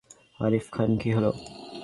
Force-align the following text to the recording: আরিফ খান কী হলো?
আরিফ 0.39 0.65
খান 0.71 0.91
কী 1.01 1.09
হলো? 1.15 1.31